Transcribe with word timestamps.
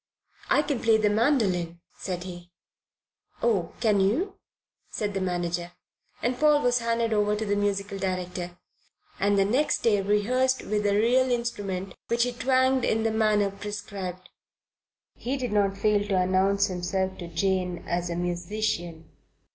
"I 0.49 0.63
can 0.63 0.79
play 0.79 0.97
the 0.97 1.11
mandoline," 1.11 1.77
said 1.95 2.23
he. 2.23 2.49
"Oh, 3.43 3.73
can 3.81 3.99
you?" 3.99 4.39
said 4.89 5.13
the 5.13 5.21
manager, 5.21 5.73
and 6.23 6.39
Paul 6.39 6.63
was 6.63 6.79
handed 6.79 7.13
over 7.13 7.35
to 7.35 7.45
the 7.45 7.55
musical 7.55 7.99
director, 7.99 8.57
and 9.19 9.37
the 9.37 9.45
next 9.45 9.83
day 9.83 10.01
rehearsed 10.01 10.63
with 10.65 10.87
a 10.87 10.95
real 10.95 11.29
instrument 11.29 11.93
which 12.07 12.23
he 12.23 12.31
twanged 12.31 12.83
in 12.83 13.03
the 13.03 13.11
manner 13.11 13.51
prescribed. 13.51 14.29
He 15.13 15.37
did 15.37 15.51
not 15.53 15.77
fail 15.77 16.03
to 16.07 16.17
announce 16.17 16.65
himself 16.65 17.19
to 17.19 17.27
Jane 17.27 17.83
as 17.87 18.09
a 18.09 18.15
musician. 18.15 19.07